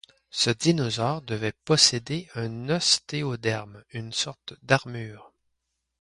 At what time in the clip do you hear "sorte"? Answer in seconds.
4.11-4.55